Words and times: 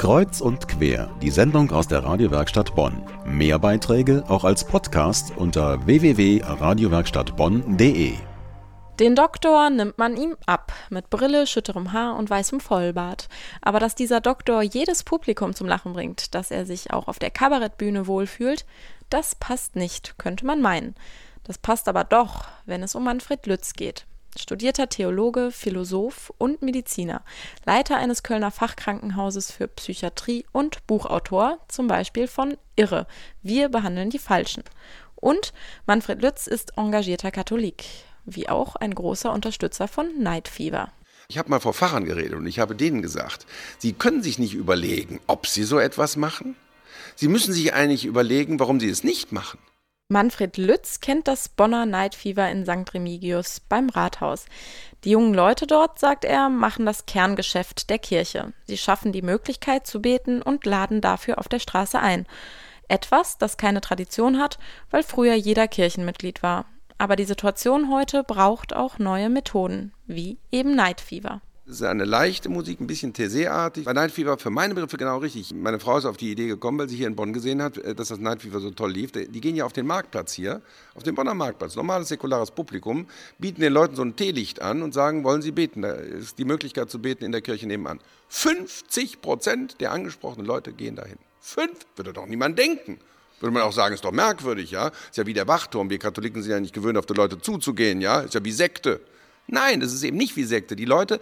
Kreuz 0.00 0.40
und 0.40 0.66
quer, 0.66 1.14
die 1.20 1.28
Sendung 1.28 1.70
aus 1.72 1.86
der 1.86 2.02
Radiowerkstatt 2.02 2.74
Bonn. 2.74 3.04
Mehr 3.26 3.58
Beiträge 3.58 4.24
auch 4.28 4.44
als 4.44 4.64
Podcast 4.64 5.34
unter 5.36 5.84
www.radiowerkstattbonn.de. 5.84 8.14
Den 8.98 9.14
Doktor 9.14 9.68
nimmt 9.68 9.98
man 9.98 10.16
ihm 10.16 10.38
ab, 10.46 10.72
mit 10.88 11.10
Brille, 11.10 11.46
schütterem 11.46 11.92
Haar 11.92 12.16
und 12.16 12.30
weißem 12.30 12.60
Vollbart. 12.60 13.28
Aber 13.60 13.78
dass 13.78 13.94
dieser 13.94 14.22
Doktor 14.22 14.62
jedes 14.62 15.02
Publikum 15.02 15.52
zum 15.52 15.66
Lachen 15.66 15.92
bringt, 15.92 16.34
dass 16.34 16.50
er 16.50 16.64
sich 16.64 16.94
auch 16.94 17.06
auf 17.06 17.18
der 17.18 17.30
Kabarettbühne 17.30 18.06
wohlfühlt, 18.06 18.64
das 19.10 19.34
passt 19.34 19.76
nicht, 19.76 20.14
könnte 20.16 20.46
man 20.46 20.62
meinen. 20.62 20.94
Das 21.44 21.58
passt 21.58 21.90
aber 21.90 22.04
doch, 22.04 22.46
wenn 22.64 22.82
es 22.82 22.94
um 22.94 23.04
Manfred 23.04 23.44
Lütz 23.44 23.74
geht 23.74 24.06
studierter 24.38 24.88
Theologe, 24.88 25.50
Philosoph 25.50 26.32
und 26.38 26.62
Mediziner, 26.62 27.22
Leiter 27.64 27.96
eines 27.96 28.22
Kölner 28.22 28.50
Fachkrankenhauses 28.50 29.50
für 29.50 29.68
Psychiatrie 29.68 30.44
und 30.52 30.86
Buchautor, 30.86 31.58
zum 31.68 31.86
Beispiel 31.86 32.26
von 32.26 32.56
Irre, 32.76 33.06
Wir 33.42 33.68
behandeln 33.68 34.10
die 34.10 34.18
Falschen. 34.18 34.64
Und 35.16 35.52
Manfred 35.86 36.22
Lütz 36.22 36.46
ist 36.46 36.76
engagierter 36.76 37.30
Katholik, 37.30 37.84
wie 38.24 38.48
auch 38.48 38.76
ein 38.76 38.94
großer 38.94 39.32
Unterstützer 39.32 39.88
von 39.88 40.18
Night 40.18 40.48
Fever. 40.48 40.92
Ich 41.28 41.38
habe 41.38 41.50
mal 41.50 41.60
vor 41.60 41.74
Pfarrern 41.74 42.04
geredet 42.04 42.34
und 42.34 42.46
ich 42.46 42.58
habe 42.58 42.74
denen 42.74 43.02
gesagt, 43.02 43.46
sie 43.78 43.92
können 43.92 44.22
sich 44.22 44.38
nicht 44.38 44.54
überlegen, 44.54 45.20
ob 45.28 45.46
sie 45.46 45.62
so 45.62 45.78
etwas 45.78 46.16
machen. 46.16 46.56
Sie 47.14 47.28
müssen 47.28 47.52
sich 47.52 47.72
eigentlich 47.72 48.04
überlegen, 48.04 48.58
warum 48.58 48.80
sie 48.80 48.88
es 48.88 49.04
nicht 49.04 49.30
machen. 49.30 49.58
Manfred 50.12 50.56
Lütz 50.56 50.98
kennt 50.98 51.28
das 51.28 51.48
Bonner 51.48 51.86
Night 51.86 52.16
Fever 52.16 52.50
in 52.50 52.64
St. 52.64 52.92
Remigius 52.92 53.60
beim 53.60 53.88
Rathaus. 53.88 54.46
Die 55.04 55.10
jungen 55.10 55.34
Leute 55.34 55.68
dort, 55.68 56.00
sagt 56.00 56.24
er, 56.24 56.48
machen 56.48 56.84
das 56.84 57.06
Kerngeschäft 57.06 57.88
der 57.90 58.00
Kirche. 58.00 58.52
Sie 58.64 58.76
schaffen 58.76 59.12
die 59.12 59.22
Möglichkeit 59.22 59.86
zu 59.86 60.02
beten 60.02 60.42
und 60.42 60.66
laden 60.66 61.00
dafür 61.00 61.38
auf 61.38 61.46
der 61.46 61.60
Straße 61.60 62.00
ein. 62.00 62.26
Etwas, 62.88 63.38
das 63.38 63.56
keine 63.56 63.80
Tradition 63.80 64.40
hat, 64.40 64.58
weil 64.90 65.04
früher 65.04 65.34
jeder 65.34 65.68
Kirchenmitglied 65.68 66.42
war. 66.42 66.64
Aber 66.98 67.14
die 67.14 67.24
Situation 67.24 67.88
heute 67.88 68.24
braucht 68.24 68.74
auch 68.74 68.98
neue 68.98 69.30
Methoden, 69.30 69.92
wie 70.08 70.38
eben 70.50 70.74
Night 70.74 71.00
Fever. 71.00 71.40
Das 71.70 71.82
ist 71.82 71.86
eine 71.86 72.04
leichte 72.04 72.48
Musik, 72.48 72.80
ein 72.80 72.88
bisschen 72.88 73.12
Tessé-artig. 73.12 73.84
Bei 73.84 73.92
Night 73.92 74.10
Fever 74.10 74.36
für 74.38 74.50
meine 74.50 74.74
Begriffe 74.74 74.96
genau 74.96 75.18
richtig. 75.18 75.54
Meine 75.54 75.78
Frau 75.78 75.98
ist 75.98 76.04
auf 76.04 76.16
die 76.16 76.32
Idee 76.32 76.48
gekommen, 76.48 76.80
weil 76.80 76.88
sie 76.88 76.96
hier 76.96 77.06
in 77.06 77.14
Bonn 77.14 77.32
gesehen 77.32 77.62
hat, 77.62 77.78
äh, 77.78 77.94
dass 77.94 78.08
das 78.08 78.18
Night 78.18 78.42
Fever 78.42 78.58
so 78.58 78.72
toll 78.72 78.90
lief. 78.90 79.12
Die 79.12 79.40
gehen 79.40 79.54
ja 79.54 79.64
auf 79.64 79.72
den 79.72 79.86
Marktplatz 79.86 80.32
hier, 80.32 80.62
auf 80.96 81.04
den 81.04 81.14
Bonner 81.14 81.32
Marktplatz, 81.32 81.76
normales 81.76 82.08
säkulares 82.08 82.50
Publikum, 82.50 83.06
bieten 83.38 83.60
den 83.60 83.72
Leuten 83.72 83.94
so 83.94 84.02
ein 84.02 84.16
Teelicht 84.16 84.60
an 84.60 84.82
und 84.82 84.92
sagen, 84.92 85.22
wollen 85.22 85.42
sie 85.42 85.52
beten. 85.52 85.82
Da 85.82 85.92
ist 85.92 86.38
die 86.38 86.44
Möglichkeit 86.44 86.90
zu 86.90 86.98
beten 86.98 87.24
in 87.24 87.30
der 87.30 87.40
Kirche 87.40 87.68
nebenan. 87.68 88.00
50 88.30 89.20
Prozent 89.20 89.80
der 89.80 89.92
angesprochenen 89.92 90.46
Leute 90.46 90.72
gehen 90.72 90.96
dahin. 90.96 91.18
Fünf? 91.40 91.86
Würde 91.94 92.12
doch 92.12 92.26
niemand 92.26 92.58
denken. 92.58 92.98
Würde 93.38 93.54
man 93.54 93.62
auch 93.62 93.72
sagen, 93.72 93.94
ist 93.94 94.04
doch 94.04 94.10
merkwürdig, 94.10 94.72
ja? 94.72 94.88
Ist 94.88 95.18
ja 95.18 95.24
wie 95.24 95.34
der 95.34 95.46
Wachturm. 95.46 95.88
Wir 95.88 96.00
Katholiken 96.00 96.42
sind 96.42 96.50
ja 96.50 96.58
nicht 96.58 96.74
gewöhnt, 96.74 96.98
auf 96.98 97.06
die 97.06 97.14
Leute 97.14 97.40
zuzugehen, 97.40 98.00
ja? 98.00 98.22
Ist 98.22 98.34
ja 98.34 98.44
wie 98.44 98.50
Sekte. 98.50 99.00
Nein, 99.46 99.80
das 99.80 99.92
ist 99.92 100.02
eben 100.02 100.16
nicht 100.16 100.36
wie 100.36 100.44
Sekte. 100.44 100.76
Die 100.76 100.84
Leute 100.84 101.20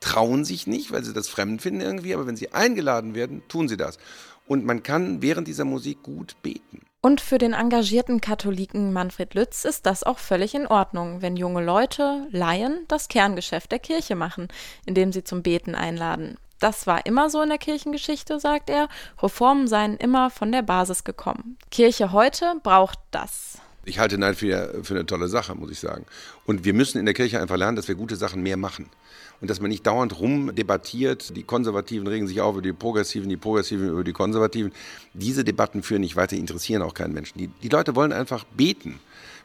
trauen 0.00 0.44
sich 0.44 0.66
nicht, 0.66 0.92
weil 0.92 1.04
sie 1.04 1.12
das 1.12 1.28
fremd 1.28 1.62
finden 1.62 1.80
irgendwie, 1.80 2.14
aber 2.14 2.26
wenn 2.26 2.36
sie 2.36 2.52
eingeladen 2.52 3.14
werden, 3.14 3.42
tun 3.48 3.68
sie 3.68 3.76
das. 3.76 3.98
Und 4.46 4.64
man 4.64 4.82
kann 4.82 5.22
während 5.22 5.48
dieser 5.48 5.64
Musik 5.64 6.02
gut 6.02 6.36
beten. 6.42 6.82
Und 7.02 7.20
für 7.20 7.38
den 7.38 7.52
engagierten 7.52 8.20
Katholiken 8.20 8.92
Manfred 8.92 9.34
Lütz 9.34 9.64
ist 9.64 9.86
das 9.86 10.02
auch 10.02 10.18
völlig 10.18 10.54
in 10.54 10.66
Ordnung, 10.66 11.22
wenn 11.22 11.36
junge 11.36 11.64
Leute, 11.64 12.26
Laien, 12.30 12.84
das 12.88 13.08
Kerngeschäft 13.08 13.70
der 13.70 13.78
Kirche 13.78 14.16
machen, 14.16 14.48
indem 14.86 15.12
sie 15.12 15.22
zum 15.22 15.42
Beten 15.42 15.74
einladen. 15.74 16.36
Das 16.58 16.86
war 16.86 17.04
immer 17.06 17.28
so 17.30 17.42
in 17.42 17.48
der 17.48 17.58
Kirchengeschichte, 17.58 18.40
sagt 18.40 18.70
er. 18.70 18.88
Reformen 19.22 19.68
seien 19.68 19.96
immer 19.98 20.30
von 20.30 20.50
der 20.52 20.62
Basis 20.62 21.04
gekommen. 21.04 21.58
Kirche 21.70 22.12
heute 22.12 22.54
braucht 22.62 22.98
das. 23.10 23.58
Ich 23.88 24.00
halte 24.00 24.18
Neid 24.18 24.34
für, 24.34 24.80
für 24.82 24.94
eine 24.94 25.06
tolle 25.06 25.28
Sache, 25.28 25.54
muss 25.54 25.70
ich 25.70 25.78
sagen. 25.78 26.04
Und 26.44 26.64
wir 26.64 26.74
müssen 26.74 26.98
in 26.98 27.04
der 27.04 27.14
Kirche 27.14 27.40
einfach 27.40 27.56
lernen, 27.56 27.76
dass 27.76 27.86
wir 27.86 27.94
gute 27.94 28.16
Sachen 28.16 28.42
mehr 28.42 28.56
machen. 28.56 28.90
Und 29.40 29.48
dass 29.48 29.60
man 29.60 29.70
nicht 29.70 29.86
dauernd 29.86 30.18
rumdebattiert, 30.18 31.36
die 31.36 31.44
Konservativen 31.44 32.08
regen 32.08 32.26
sich 32.26 32.40
auf 32.40 32.54
über 32.54 32.62
die 32.62 32.72
Progressiven, 32.72 33.28
die 33.28 33.36
Progressiven 33.36 33.88
über 33.88 34.02
die 34.02 34.12
Konservativen. 34.12 34.72
Diese 35.14 35.44
Debatten 35.44 35.84
führen 35.84 36.00
nicht 36.00 36.16
weiter, 36.16 36.36
interessieren 36.36 36.82
auch 36.82 36.94
keinen 36.94 37.14
Menschen. 37.14 37.38
Die, 37.38 37.46
die 37.46 37.68
Leute 37.68 37.94
wollen 37.94 38.12
einfach 38.12 38.42
beten. 38.44 38.98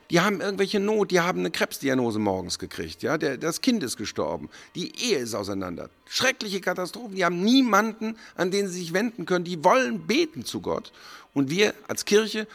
Die 0.09 0.21
haben 0.21 0.41
irgendwelche 0.41 0.79
Not, 0.79 1.11
die 1.11 1.19
haben 1.19 1.39
eine 1.39 1.51
Krebsdiagnose 1.51 2.19
morgens 2.19 2.59
gekriegt, 2.59 3.01
ja, 3.01 3.17
der, 3.17 3.37
das 3.37 3.61
Kind 3.61 3.81
ist 3.81 3.95
gestorben, 3.95 4.49
die 4.75 4.91
Ehe 5.01 5.19
ist 5.19 5.33
auseinander. 5.33 5.89
Schreckliche 6.05 6.59
Katastrophen, 6.59 7.15
die 7.15 7.23
haben 7.23 7.41
niemanden, 7.41 8.17
an 8.35 8.51
den 8.51 8.67
sie 8.67 8.79
sich 8.79 8.91
wenden 8.91 9.25
können, 9.25 9.45
die 9.45 9.63
wollen 9.63 10.05
beten 10.07 10.43
zu 10.43 10.59
Gott. 10.59 10.91
Und 11.33 11.49
wir 11.49 11.73
als 11.87 12.03
Kirche 12.03 12.45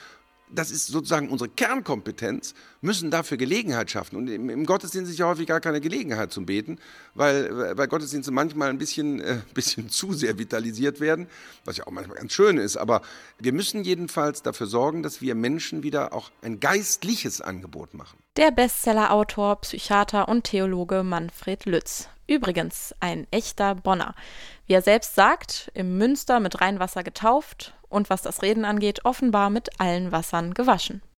das 0.51 0.71
ist 0.71 0.87
sozusagen 0.87 1.29
unsere 1.29 1.51
Kernkompetenz, 1.51 2.55
müssen 2.81 3.11
dafür 3.11 3.37
Gelegenheit 3.37 3.91
schaffen. 3.91 4.17
Und 4.17 4.29
im, 4.29 4.49
im 4.49 4.67
Gottesdienst 4.67 5.11
ist 5.11 5.19
ja 5.19 5.27
häufig 5.27 5.47
gar 5.47 5.61
keine 5.61 5.81
Gelegenheit 5.81 6.33
zum 6.33 6.47
Beten, 6.47 6.79
weil, 7.15 7.77
weil 7.77 7.89
Gottesdienste 7.89 8.31
manchmal 8.31 8.71
ein 8.71 8.79
bisschen, 8.79 9.21
äh, 9.21 9.39
bisschen 9.55 9.89
zu 9.89 10.13
sehr 10.13 10.39
vitalisiert 10.39 11.01
werden, 11.01 11.27
was 11.65 11.77
ja 11.79 11.87
auch 11.87 11.91
manchmal 11.91 12.19
ganz 12.19 12.33
schön 12.33 12.59
ist. 12.59 12.77
Aber 12.77 13.03
wir 13.39 13.53
müssen 13.53 13.85
jedenfalls 13.85 14.43
dafür 14.43 14.67
sorgen, 14.67 15.03
dass 15.03 15.21
wir 15.21 15.35
Menschen 15.35 15.83
wieder 15.83 16.13
auch 16.13 16.31
ein 16.43 16.61
geistliches 16.61 17.41
Angebot 17.41 17.95
machen. 17.95 18.19
Der 18.37 18.51
Bestsellerautor, 18.51 19.61
Psychiater 19.63 20.29
und 20.29 20.45
Theologe 20.45 21.03
Manfred 21.03 21.65
Lütz. 21.65 22.09
Übrigens 22.29 22.95
ein 22.99 23.27
echter 23.31 23.77
Bonner. 23.77 24.15
Wie 24.67 24.75
er 24.75 24.83
selbst 24.83 25.15
sagt, 25.15 25.71
im 25.75 25.97
Münster 25.97 26.41
mit 26.41 26.61
Rheinwasser 26.61 27.05
getauft 27.05 27.76
und 27.89 28.11
was 28.11 28.23
das 28.23 28.43
Reden 28.43 28.65
angeht, 28.65 29.05
offenbar 29.05 29.51
mit 29.51 29.81
allen 29.81 30.13
Wassern 30.13 30.55
gewaschen. 30.55 31.03